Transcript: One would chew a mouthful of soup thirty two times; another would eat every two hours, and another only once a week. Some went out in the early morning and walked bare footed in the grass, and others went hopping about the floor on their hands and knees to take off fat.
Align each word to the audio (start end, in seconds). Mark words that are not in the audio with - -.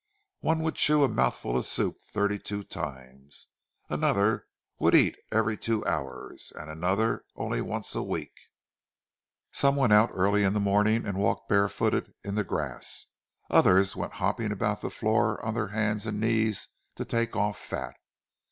One 0.39 0.63
would 0.63 0.73
chew 0.77 1.03
a 1.03 1.07
mouthful 1.07 1.55
of 1.55 1.63
soup 1.63 2.01
thirty 2.01 2.39
two 2.39 2.63
times; 2.63 3.45
another 3.87 4.47
would 4.79 4.95
eat 4.95 5.15
every 5.31 5.55
two 5.57 5.85
hours, 5.85 6.51
and 6.55 6.71
another 6.71 7.23
only 7.35 7.61
once 7.61 7.93
a 7.93 8.01
week. 8.01 8.33
Some 9.51 9.75
went 9.75 9.93
out 9.93 10.09
in 10.09 10.15
the 10.15 10.19
early 10.23 10.49
morning 10.59 11.05
and 11.05 11.19
walked 11.19 11.47
bare 11.47 11.67
footed 11.69 12.15
in 12.23 12.33
the 12.33 12.43
grass, 12.43 13.05
and 13.47 13.59
others 13.59 13.95
went 13.95 14.13
hopping 14.13 14.51
about 14.51 14.81
the 14.81 14.89
floor 14.89 15.39
on 15.45 15.53
their 15.53 15.67
hands 15.67 16.07
and 16.07 16.19
knees 16.19 16.69
to 16.95 17.05
take 17.05 17.35
off 17.35 17.59
fat. 17.59 17.93